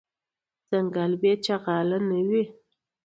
[0.69, 2.43] ځنګل بی شغاله نه وي.